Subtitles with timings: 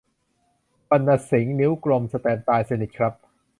[0.89, 3.13] วรรณสิงห์ นิ้วกลม สแตมป์ ตายสนิทครับ